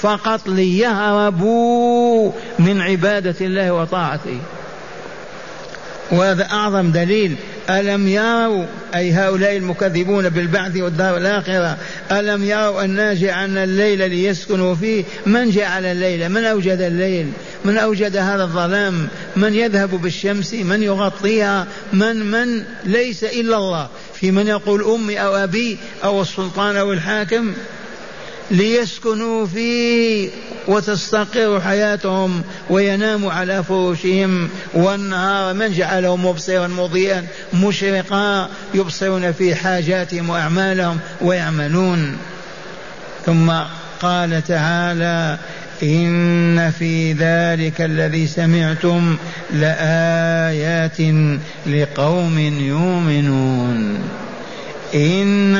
فقط 0.00 0.48
ليهربوا 0.48 2.32
من 2.58 2.80
عبادة 2.80 3.34
الله 3.40 3.72
وطاعته. 3.72 4.38
وهذا 6.12 6.44
أعظم 6.44 6.92
دليل. 6.92 7.36
ألم 7.70 8.08
يروا 8.08 8.64
أي 8.94 9.12
هؤلاء 9.12 9.56
المكذبون 9.56 10.28
بالبعث 10.28 10.76
والدار 10.76 11.16
الآخرة 11.16 11.76
ألم 12.12 12.44
يروا 12.44 12.84
أنا 12.84 13.14
جعلنا 13.14 13.64
الليل 13.64 14.10
ليسكنوا 14.10 14.74
فيه؟ 14.74 15.04
من 15.26 15.50
جعل 15.50 15.84
الليل؟ 15.84 16.28
من 16.28 16.44
أوجد 16.44 16.80
الليل؟ 16.80 17.32
من 17.64 17.78
أوجد 17.78 18.16
هذا 18.16 18.42
الظلام؟ 18.42 19.08
من 19.36 19.54
يذهب 19.54 19.90
بالشمس؟ 20.02 20.54
من 20.54 20.82
يغطيها؟ 20.82 21.66
من 21.92 22.30
من؟ 22.30 22.64
ليس 22.84 23.24
إلا 23.24 23.56
الله. 23.56 23.88
في 24.14 24.30
من 24.30 24.46
يقول 24.46 24.84
أمي 24.84 25.20
أو 25.20 25.36
أبي 25.36 25.78
أو 26.04 26.22
السلطان 26.22 26.76
أو 26.76 26.92
الحاكم؟ 26.92 27.52
ليسكنوا 28.50 29.46
فيه 29.46 30.30
وتستقر 30.68 31.60
حياتهم 31.60 32.42
ويناموا 32.70 33.32
على 33.32 33.64
فروشهم 33.64 34.48
والنهار 34.74 35.54
من 35.54 35.72
جعله 35.72 36.16
مبصرا 36.16 36.66
مضيئا 36.66 37.26
مشرقا 37.54 38.48
يبصرون 38.74 39.32
في 39.32 39.54
حاجاتهم 39.54 40.30
وأعمالهم 40.30 40.98
ويعملون. 41.20 42.16
ثم 43.26 43.52
قال 44.00 44.44
تعالى 44.44 45.38
إن 45.82 46.70
في 46.70 47.12
ذلك 47.12 47.80
الذي 47.80 48.26
سمعتم 48.26 49.16
لآيات 49.52 51.00
لقوم 51.66 52.38
يؤمنون. 52.38 53.98
إن 54.94 55.56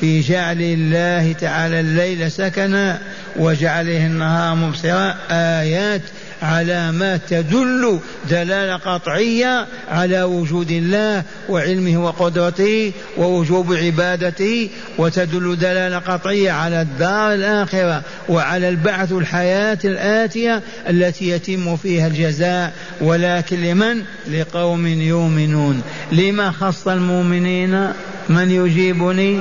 في 0.00 0.20
جعل 0.20 0.60
الله 0.60 1.32
تعالى 1.32 1.80
الليل 1.80 2.32
سكنا 2.32 2.98
وجعله 3.36 4.06
النهار 4.06 4.54
مبصرا. 4.54 5.14
آيات 5.30 6.02
علامات 6.42 7.20
تدل 7.28 8.00
دلالة 8.30 8.76
قطعية 8.76 9.66
على 9.90 10.22
وجود 10.22 10.70
الله 10.70 11.22
وعلمه 11.48 12.04
وقدرته 12.04 12.92
ووجوب 13.16 13.74
عبادته 13.74 14.70
وتدل 14.98 15.56
دلالة 15.56 15.98
قطعية 15.98 16.50
على 16.50 16.82
الدار 16.82 17.34
الآخرة 17.34 18.02
وعلى 18.28 18.68
البعث 18.68 19.12
الحياة 19.12 19.78
الآتية 19.84 20.62
التي 20.88 21.28
يتم 21.28 21.76
فيها 21.76 22.06
الجزاء. 22.06 22.72
ولكن 23.00 23.62
لمن؟ 23.62 24.02
لقوم 24.30 24.86
يؤمنون. 24.86 25.82
لما 26.12 26.50
خص 26.50 26.88
المؤمنين؟ 26.88 27.92
من 28.28 28.50
يجيبني؟ 28.50 29.40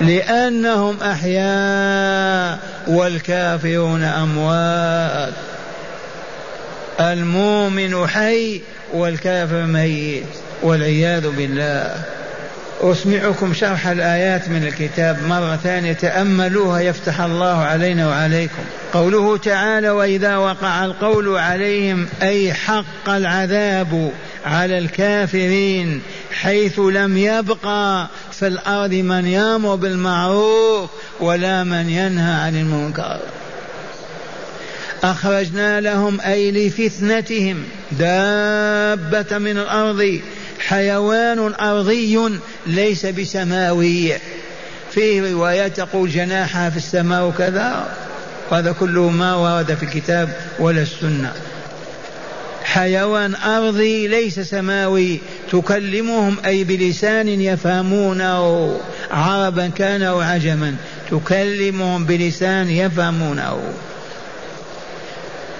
لأنهم 0.00 1.02
أحياء 1.02 2.58
والكافرون 2.86 4.02
أموات. 4.02 5.32
المؤمن 7.00 8.06
حي 8.06 8.60
والكافر 8.92 9.62
ميت 9.62 10.24
والعياذ 10.62 11.30
بالله. 11.30 12.04
أسمعكم 12.82 13.54
شرح 13.54 13.86
الآيات 13.86 14.48
من 14.48 14.66
الكتاب 14.66 15.22
مرة 15.28 15.56
ثانية. 15.56 15.92
تأملوها 15.92 16.80
يفتح 16.80 17.20
الله 17.20 17.56
علينا 17.62 18.08
وعليكم. 18.08 18.62
قوله 18.92 19.36
تعالى 19.36 19.90
وإذا 19.90 20.36
وقع 20.36 20.84
القول 20.84 21.36
عليهم 21.38 22.08
أي 22.22 22.52
حق 22.52 23.08
العذاب 23.08 24.12
على 24.46 24.78
الكافرين 24.78 26.02
حيث 26.32 26.78
لم 26.78 27.16
يبقى 27.16 28.08
في 28.32 28.46
الأرض 28.46 28.94
من 28.94 29.26
يامر 29.26 29.74
بالمعروف 29.74 30.90
ولا 31.20 31.64
من 31.64 31.88
ينهى 31.90 32.32
عن 32.32 32.56
المنكر. 32.56 33.20
أخرجنا 35.04 35.80
لهم 35.80 36.20
أي 36.20 36.50
لفتنتهم 36.50 37.64
دابة 37.92 39.38
من 39.38 39.58
الأرض 39.58 40.20
حيوان 40.70 41.54
أرضي 41.54 42.30
ليس 42.66 43.06
بسماوي. 43.06 44.12
في 44.90 45.32
رواية 45.32 45.68
تقول 45.68 46.10
جناحها 46.10 46.70
في 46.70 46.76
السماء 46.76 47.28
وكذا. 47.28 47.88
وهذا 48.50 48.72
كله 48.72 49.10
ما 49.10 49.34
ورد 49.34 49.74
في 49.74 49.82
الكتاب 49.82 50.36
ولا 50.58 50.82
السنة. 50.82 51.32
حيوان 52.64 53.34
أرضي 53.34 54.08
ليس 54.08 54.40
سماوي. 54.40 55.20
تكلمهم 55.52 56.36
أي 56.44 56.64
بلسان 56.64 57.28
يفهمونه. 57.28 58.76
عربا 59.10 59.68
كان 59.68 60.02
أو 60.02 60.20
عجما. 60.20 60.74
تكلمهم 61.10 62.04
بلسان 62.04 62.70
يفهمونه. 62.70 63.60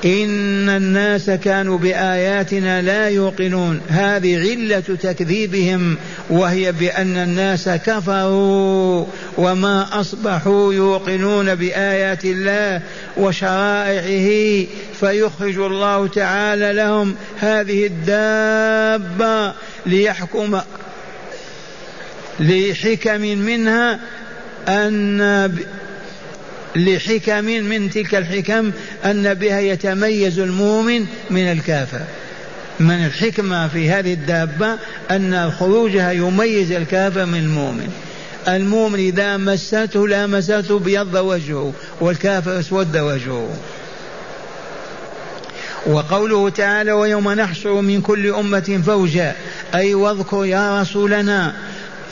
إن 0.05 0.69
الناس 0.69 1.31
كانوا 1.31 1.79
بآياتنا 1.79 2.83
لا 2.83 3.09
يوقنون. 3.09 3.81
هذه 3.89 4.39
علة 4.39 4.81
تكذيبهم 4.81 5.97
وهي 6.31 6.73
بأن 6.73 7.17
الناس 7.17 7.69
كفروا 7.69 9.07
وما 9.39 10.01
أصبحوا 10.01 10.73
يوقنون 10.75 11.55
بآيات 11.55 12.25
الله 12.25 12.83
وشرائعه 13.17 14.67
فيخرج 15.01 15.59
الله 15.59 16.07
تعالى 16.07 16.73
لهم 16.73 17.15
هذه 17.39 17.87
الدابة 17.87 19.55
ليحكم 19.87 20.61
لحكم 22.41 23.21
منها 23.21 24.01
أن 24.69 25.21
لحكم 26.77 27.45
من 27.45 27.91
تلك 27.91 28.15
الحكم 28.15 28.71
أن 29.05 29.35
بها 29.35 29.61
يتميز 29.61 30.39
المؤمن 30.39 31.07
من 31.31 31.53
الكافر. 31.53 32.01
من 32.81 33.07
الحكمة 33.07 33.69
في 33.69 33.91
هذه 33.91 34.13
الدابة 34.13 34.77
أن 35.11 35.51
خروجها 35.51 36.13
يميز 36.13 36.73
الكافر 36.73 37.27
من 37.27 37.39
المؤمن. 37.39 37.89
المؤمن 38.49 38.99
إذا 38.99 39.37
مسته 39.37 40.09
لا 40.09 40.27
مسته 40.27 40.79
بيض 40.79 41.15
وجهه 41.15 41.73
والكافر 42.01 42.61
اسود 42.61 42.97
وجهه. 42.97 43.49
وقوله 45.87 46.49
تعالى 46.49 46.93
ويوم 46.93 47.33
نحشر 47.33 47.81
من 47.81 48.01
كل 48.01 48.35
أمة 48.35 48.83
فوجا 48.87 49.35
أي 49.75 49.95
واذكر 49.95 50.45
يا 50.45 50.81
رسولنا 50.81 51.55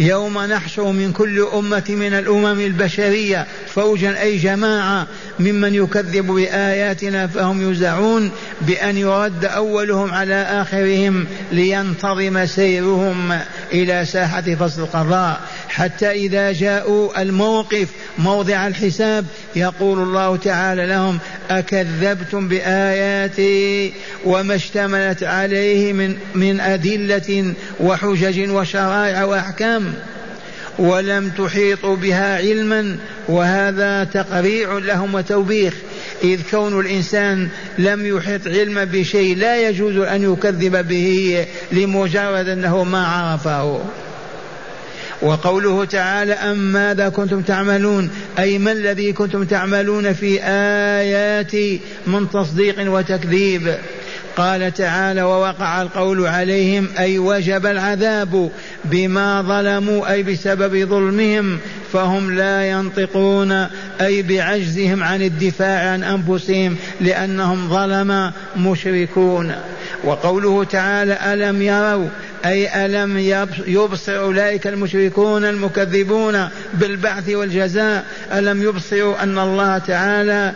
يوم 0.01 0.39
نحشر 0.39 0.93
من 0.93 1.13
كل 1.13 1.47
أمة 1.55 1.85
من 1.89 2.13
الأمم 2.13 2.61
البشرية 2.61 3.47
فوجا 3.67 4.21
أي 4.23 4.37
جماعة 4.37 5.07
ممن 5.41 5.75
يكذب 5.75 6.27
بآياتنا 6.27 7.27
فهم 7.27 7.63
يوزعون 7.63 8.31
بأن 8.61 8.97
يرد 8.97 9.45
أولهم 9.45 10.11
على 10.11 10.35
آخرهم 10.35 11.27
لينتظم 11.53 12.47
سيرهم. 12.47 13.39
إلى 13.73 14.05
ساحة 14.05 14.41
فصل 14.41 14.83
القضاء 14.83 15.41
حتى 15.69 16.11
إذا 16.11 16.53
جاءوا 16.53 17.23
الموقف 17.23 17.89
موضع 18.19 18.67
الحساب 18.67 19.25
يقول 19.57 19.99
الله 19.99 20.37
تعالى 20.37 20.87
لهم 20.87 21.19
أكذبتم 21.51 22.49
بآياتي 22.49 23.93
وما 24.25 24.55
اشتملت 24.55 25.23
عليه 25.23 25.93
من 25.93 26.17
من 26.35 26.61
أدلة 26.61 27.55
وحجج 27.81 28.51
وشرائع 28.51 29.25
وأحكام 29.25 29.95
ولم 30.79 31.31
تحيطوا 31.31 31.97
بها 31.97 32.37
علما 32.37 32.97
وهذا 33.29 34.05
تقريع 34.05 34.79
لهم 34.79 35.15
وتوبيخ. 35.15 35.75
إذ 36.25 36.41
كون 36.51 36.81
الإنسان 36.81 37.49
لم 37.79 38.07
يحط 38.07 38.41
علما 38.47 38.85
بشيء 38.85 39.37
لا 39.37 39.69
يجوز 39.69 39.97
أن 39.97 40.33
يكذب 40.33 40.89
به 40.89 41.47
لمجرد 41.73 42.49
أنه 42.49 42.85
ما 42.85 43.07
عرفه. 43.07 43.81
وقوله 45.23 45.85
تعالى 45.85 46.33
أم 46.33 46.59
ماذا 46.73 47.09
كنتم 47.09 47.43
تعملون? 47.43 48.11
أي 48.39 48.59
ما 48.59 48.73
الذي 48.73 49.13
كنتم 49.13 49.45
تعملون 49.45 50.13
في 50.13 50.43
آياتي 50.43 51.81
من 52.07 52.31
تصديق 52.31 52.93
وتكذيب؟ 52.93 53.75
قال 54.39 54.75
تعالى 54.75 55.23
ووقع 55.23 55.83
القول 55.83 56.27
عليهم 56.27 56.89
أي 56.99 57.19
وجب 57.19 57.67
العذاب 57.67 58.51
بما 58.85 59.43
ظلموا 59.43 60.13
أي 60.13 60.23
بسبب 60.23 60.89
ظلمهم 60.89 61.59
فهم 61.93 62.35
لا 62.35 62.71
ينطقون 62.71 63.53
أي 64.01 64.23
بعجزهم 64.23 65.03
عن 65.03 65.23
الدفاع 65.23 65.91
عن 65.91 66.03
أنفسهم 66.03 66.77
لأنهم 67.01 67.69
ظلم 67.69 68.33
مشركون. 68.57 69.53
وقوله 70.05 70.65
تعالى 70.65 71.19
ألم 71.33 71.63
يروا 71.63 72.09
أي 72.45 72.87
ألم 72.87 73.19
يبصر 73.67 74.19
أولئك 74.19 74.67
المشركون 74.67 75.45
المكذبون 75.45 76.49
بالبعث 76.75 77.29
والجزاء 77.29 78.05
ألم 78.33 78.63
يبصروا 78.63 79.23
أن 79.23 79.39
الله 79.39 79.79
تعالى 79.79 80.53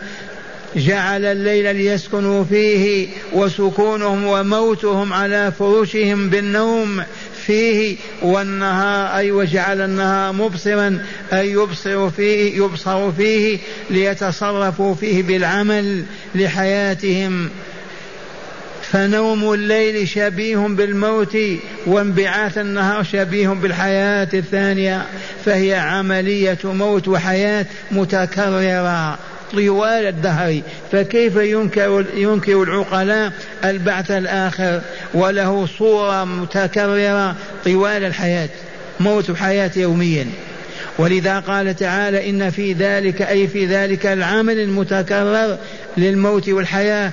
جعل 0.75 1.25
الليل 1.25 1.75
ليسكنوا 1.75 2.43
فيه 2.43 3.07
وسكونهم 3.33 4.25
وموتهم 4.25 5.13
على 5.13 5.51
فروشهم 5.59 6.29
بالنوم 6.29 7.03
فيه 7.45 7.95
والنهار 8.21 9.17
أي 9.17 9.31
وجعل 9.31 9.81
النهار 9.81 10.33
مبصرا 10.33 11.05
أي 11.33 11.51
يبصر 11.51 12.09
فيه 12.09 12.57
يبصر 12.57 13.11
فيه 13.11 13.57
ليتصرفوا 13.89 14.95
فيه 14.95 15.23
بالعمل 15.23 16.03
لحياتهم. 16.35 17.49
فنوم 18.91 19.53
الليل 19.53 20.07
شبيه 20.07 20.57
بالموت 20.57 21.37
وانبعاث 21.85 22.57
النهار 22.57 23.03
شبيه 23.03 23.49
بالحياة 23.49 24.27
الثانية 24.33 25.05
فهي 25.45 25.75
عملية 25.75 26.59
موت 26.63 27.07
وحياة 27.07 27.65
متكررة. 27.91 29.17
طوال 29.53 30.05
الدهر 30.05 30.61
فكيف 30.91 31.35
ينكر 31.35 32.05
ينكر 32.15 32.63
العقلاء 32.63 33.31
البعث 33.63 34.11
الآخر؟ 34.11 34.81
وله 35.13 35.65
صورة 35.65 36.23
متكررة 36.23 37.35
طوال 37.65 38.03
الحياة 38.03 38.49
موت 38.99 39.31
حياة 39.31 39.71
يوميا. 39.75 40.27
ولذا 40.97 41.39
قال 41.39 41.75
تعالى 41.75 42.29
إن 42.29 42.49
في 42.49 42.73
ذلك 42.73 43.21
أي 43.21 43.47
في 43.47 43.65
ذلك 43.65 44.05
العمل 44.05 44.59
المتكرر 44.59 45.57
للموت 45.97 46.49
والحياة 46.49 47.11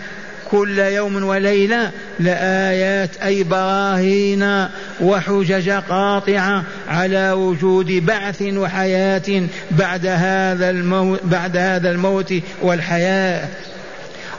كل 0.51 0.79
يوم 0.79 1.25
وليلة 1.25 1.91
لآيات 2.21 3.17
أي 3.17 3.43
براهين 3.43 4.67
وحجج 5.01 5.71
قاطعة 5.71 6.65
على 6.89 7.33
وجود 7.33 7.93
بعث 7.93 8.43
وحياة 8.43 9.43
بعد 9.71 10.07
هذا 10.07 10.71
الموت 10.71 11.21
بعد 11.25 11.57
هذا 11.57 11.91
الموت 11.91 12.35
والحياة. 12.63 13.49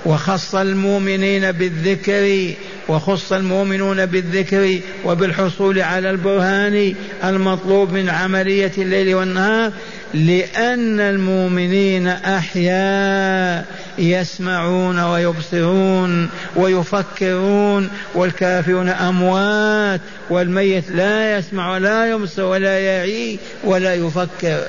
وخص 0.05 0.55
المؤمنين 0.55 1.51
بالذكر 1.51 2.53
وخص 2.87 3.33
المؤمنون 3.33 4.05
بالذكر 4.05 4.79
وبالحصول 5.05 5.81
على 5.81 6.09
البرهان 6.09 6.93
المطلوب 7.23 7.91
من 7.91 8.09
عملية 8.09 8.71
الليل 8.77 9.15
والنهار. 9.15 9.71
لأن 10.13 10.99
المؤمنين 10.99 12.07
أحياء 12.07 13.65
يسمعون 13.97 14.99
ويبصرون 14.99 16.29
ويفكرون 16.55 17.89
والكافرون 18.15 18.89
أموات 18.89 20.01
والميت 20.29 20.91
لا 20.91 21.37
يسمع 21.37 21.73
ولا 21.73 22.11
يبصر 22.11 22.43
ولا 22.43 22.79
يعي 22.79 23.39
ولا 23.63 23.95
يفكر 23.95 24.63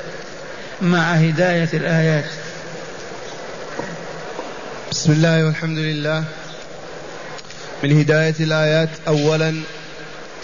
مع 0.83 1.12
هداية 1.12 1.68
الآيات. 1.74 2.24
بسم 4.90 5.12
الله 5.12 5.46
والحمد 5.46 5.78
لله. 5.78 6.24
من 7.83 8.00
هداية 8.00 8.35
الآيات 8.40 8.88
أولا 9.09 9.55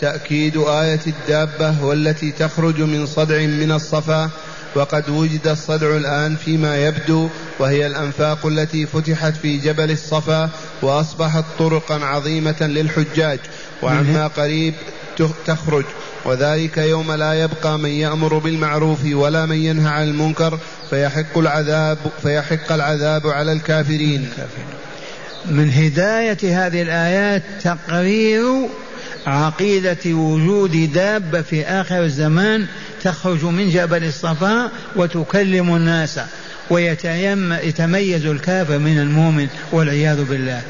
تأكيد 0.00 0.56
آية 0.56 1.00
الدابة 1.06 1.84
والتي 1.84 2.32
تخرج 2.32 2.80
من 2.80 3.06
صدع 3.06 3.38
من 3.38 3.72
الصفا 3.72 4.30
وقد 4.74 5.10
وجد 5.10 5.46
الصدع 5.46 5.96
الآن 5.96 6.36
فيما 6.36 6.86
يبدو 6.86 7.28
وهي 7.58 7.86
الأنفاق 7.86 8.46
التي 8.46 8.86
فتحت 8.86 9.36
في 9.36 9.56
جبل 9.56 9.90
الصفا 9.90 10.50
وأصبحت 10.82 11.44
طرقا 11.58 12.04
عظيمة 12.04 12.56
للحجاج 12.60 13.38
وعما 13.82 14.26
قريب 14.26 14.74
تخرج. 15.46 15.84
وذلك 16.24 16.78
يوم 16.78 17.12
لا 17.12 17.34
يبقى 17.34 17.78
من 17.78 17.90
يأمر 17.90 18.38
بالمعروف 18.38 18.98
ولا 19.12 19.46
من 19.46 19.56
ينهى 19.56 19.88
عن 19.88 20.08
المنكر 20.08 20.58
فيحق 20.90 21.38
العذاب 21.38 21.98
فيحق 22.22 22.72
العذاب 22.72 23.26
على 23.26 23.52
الكافرين. 23.52 24.28
من 25.46 25.70
هداية 25.70 26.66
هذه 26.66 26.82
الآيات 26.82 27.42
تقرير 27.62 28.68
عقيدة 29.28 29.96
وجود 30.06 30.92
دابة 30.92 31.42
في 31.42 31.64
آخر 31.64 32.04
الزمان 32.04 32.66
تخرج 33.02 33.44
من 33.44 33.70
جبل 33.70 34.04
الصفا 34.04 34.70
وتكلم 34.96 35.76
الناس 35.76 36.20
ويتميز 36.70 38.26
الكافر 38.26 38.78
من 38.78 38.98
المؤمن 38.98 39.48
والعياذ 39.72 40.24
بالله. 40.24 40.62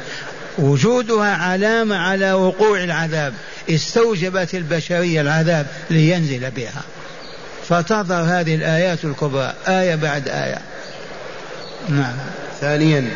وجودها 0.57 1.35
علامة 1.35 1.95
على 1.95 2.33
وقوع 2.33 2.83
العذاب 2.83 3.33
استوجبت 3.69 4.55
البشرية 4.55 5.21
العذاب 5.21 5.67
لينزل 5.89 6.51
بها. 6.51 6.83
فتظهر 7.69 8.23
هذه 8.23 8.55
الآيات 8.55 9.05
الكبرى 9.05 9.53
آية 9.67 9.95
بعد 9.95 10.27
آية. 10.27 10.61
نعم. 11.89 12.15
ثانيا 12.61 13.09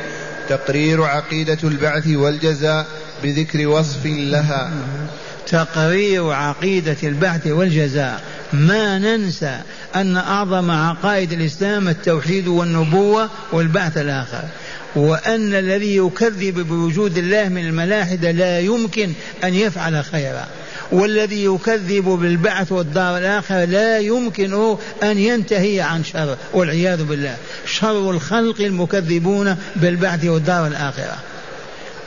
تقرير 0.50 1.04
عقيدة 1.04 1.58
البعث 1.64 2.08
والجزاء 2.08 2.88
بذكر 3.24 3.68
وصف 3.68 4.06
لها. 4.06 4.72
تقرير 5.54 6.30
عقيدة 6.30 6.98
البعث 7.04 7.48
والجزاء. 7.48 8.22
ما 8.54 9.00
ننسى 9.00 9.60
أن 9.96 10.18
أعظم 10.18 10.72
عقائد 10.72 11.34
الإسلام 11.34 11.88
التوحيد 11.88 12.48
والنبوة 12.48 13.30
والبعث 13.52 13.98
الآخر. 13.98 14.44
وأن 14.96 15.54
الذي 15.54 15.96
يكذب 15.96 16.60
بوجود 16.60 17.18
الله 17.18 17.50
من 17.50 17.68
الملاحدة 17.68 18.32
لا 18.32 18.60
يمكن 18.60 19.13
أن 19.44 19.54
يفعل 19.54 20.04
خيرا. 20.04 20.48
والذي 20.92 21.46
يكذب 21.46 22.04
بالبعث 22.04 22.72
والدار 22.72 23.18
الآخرة 23.18 23.66
لا 23.66 24.00
يمكن 24.00 24.78
أن 25.04 25.18
ينتهي 25.18 25.82
عن 25.82 26.04
شر 26.04 26.38
والعياذ 26.54 27.04
بالله. 27.04 27.36
شر 27.66 28.12
الخلق 28.12 28.62
المكذبون 28.62 29.56
بالبعث 29.76 30.26
والدار 30.26 30.68
الآخرة. 30.68 31.18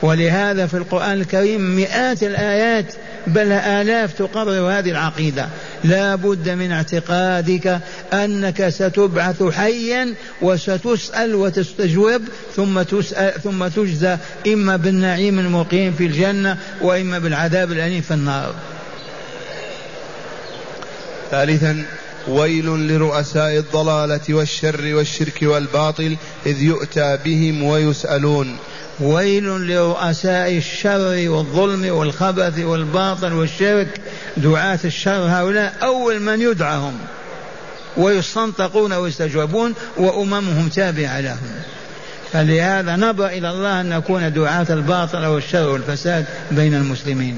ولهذا 0.01 0.67
في 0.67 0.77
القرآن 0.77 1.21
الكريم 1.21 1.75
مئات 1.75 2.23
الآيات 2.23 2.93
بل 3.27 3.51
آلاف 3.51 4.13
تقرر 4.13 4.71
هذه 4.71 4.91
العقيدة. 4.91 5.47
لا 5.83 6.15
بد 6.15 6.49
من 6.49 6.71
اعتقادك 6.71 7.79
أنك 8.13 8.69
ستبعث 8.69 9.43
حيا 9.43 10.13
وستسأل 10.41 11.35
وتستجوب 11.35 12.21
ثم 12.55 12.81
تسأل 12.81 13.41
ثم 13.41 13.67
تجزى 13.67 14.17
إما 14.47 14.75
بالنعيم 14.75 15.39
المقيم 15.39 15.93
في 15.93 16.05
الجنة 16.05 16.57
وإما 16.81 17.19
بالعذاب 17.19 17.71
الأليم 17.71 18.01
في 18.01 18.13
النار. 18.13 18.53
ثالثا 21.31 21.85
ويل 22.27 22.65
لرؤساء 22.65 23.57
الضلالة 23.57 24.21
والشر 24.29 24.95
والشرك 24.95 25.39
والباطل 25.41 26.17
إذ 26.45 26.61
يؤتى 26.61 27.17
بهم 27.25 27.63
ويسألون. 27.63 28.57
ويل 28.99 29.43
لرؤساء 29.43 30.57
الشر 30.57 31.29
والظلم 31.29 31.95
والخبث 31.95 32.59
والباطل 32.59 33.33
والشرك. 33.33 34.01
دعاة 34.37 34.79
الشر 34.85 35.27
هؤلاء 35.29 35.73
أول 35.83 36.19
من 36.19 36.41
يدعى 36.41 36.77
هم 36.77 36.93
ويستنطقون 37.97 38.93
ويستجوبون 38.93 39.73
وأممهم 39.97 40.69
تابعة 40.69 41.19
لهم. 41.19 41.49
فلهذا 42.31 42.95
نبغى 42.95 43.37
إلى 43.37 43.49
الله 43.49 43.81
أن 43.81 43.89
نكون 43.89 44.33
دعاة 44.33 44.67
الباطل 44.69 45.25
والشر 45.25 45.69
والفساد 45.69 46.25
بين 46.51 46.73
المسلمين. 46.73 47.37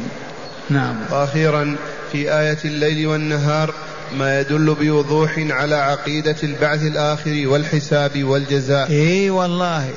نعم. 0.69 0.95
وأخيرا 1.11 1.75
في 2.11 2.33
آية 2.33 2.57
الليل 2.65 3.07
والنهار 3.07 3.73
ما 4.17 4.39
يدل 4.39 4.75
بوضوح 4.79 5.45
على 5.49 5.75
عقيدة 5.75 6.35
البعث 6.43 6.81
الآخر 6.81 7.43
والحساب 7.45 8.23
والجزاء. 8.23 8.89
إي 8.89 9.29
والله. 9.29 9.89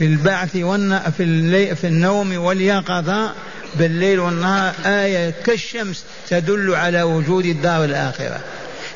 في 0.00 0.06
البعث 0.06 0.56
والن... 0.56 0.98
في, 1.16 1.22
اللي... 1.22 1.76
في 1.76 1.86
النوم 1.86 2.36
واليقظة 2.36 3.32
بالليل 3.78 4.20
والنهار 4.20 4.74
آية 4.86 5.34
كالشمس 5.44 6.04
تدل 6.28 6.74
على 6.74 7.02
وجود 7.02 7.44
الدار 7.44 7.84
الآخرة. 7.84 8.40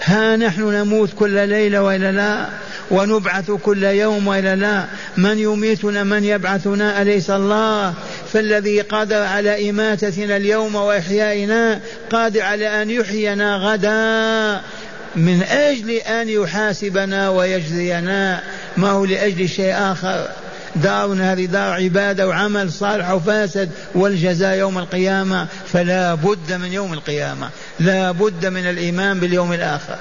ها 0.05 0.37
نحن 0.37 0.63
نموت 0.63 1.11
كل 1.19 1.49
ليلة 1.49 1.83
وإلا 1.83 2.13
لا؟ 2.13 2.47
ونبعث 2.91 3.51
كل 3.51 3.85
يوم 3.85 4.27
وإلا 4.27 4.57
لا؟ 4.57 4.85
من 5.17 5.39
يميتنا 5.39 6.05
من 6.05 6.25
يبعثنا؟ 6.25 7.03
أليس 7.03 7.31
الله؟ 7.31 7.95
فالذي 8.33 8.81
قادر 8.81 9.23
على 9.23 9.71
إماتتنا 9.71 10.37
اليوم 10.37 10.75
وإحيائنا 10.75 11.81
قادر 12.11 12.43
على 12.43 12.83
أن 12.83 12.91
يحيينا 12.91 13.57
غدا. 13.57 14.61
من 15.17 15.43
أجل 15.43 15.91
أن 15.91 16.29
يحاسبنا 16.29 17.29
ويجزينا؟ 17.29 18.43
ما 18.77 18.91
هو 18.91 19.05
لأجل 19.05 19.49
شيء 19.49 19.75
آخر؟ 19.75 20.29
دارنا 20.77 21.33
هذه 21.33 21.47
دار 21.47 21.73
عبادة 21.73 22.29
وعمل 22.29 22.73
صالح 22.73 23.11
وفاسد. 23.11 23.71
والجزاء 23.95 24.57
يوم 24.57 24.79
القيامة 24.79 25.47
فلا 25.67 26.15
بد 26.15 26.53
من 26.53 26.73
يوم 26.73 26.93
القيامة. 26.93 27.51
لا 27.81 28.11
بد 28.11 28.47
من 28.47 28.67
الإيمان 28.67 29.21
باليوم 29.21 29.53
الآخر. 29.53 29.99